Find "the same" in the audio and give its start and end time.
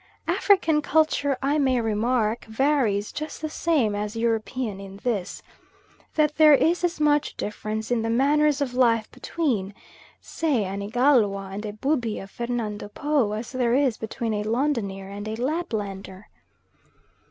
3.39-3.93